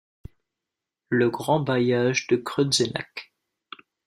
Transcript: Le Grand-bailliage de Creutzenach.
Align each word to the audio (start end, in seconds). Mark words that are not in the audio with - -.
Le 1.09 1.29
Grand-bailliage 1.29 2.25
de 2.25 2.35
Creutzenach. 2.35 3.31